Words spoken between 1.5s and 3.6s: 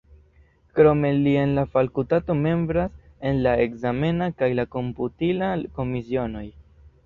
la fakultato membras en la